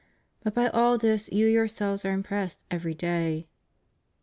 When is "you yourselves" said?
1.31-2.05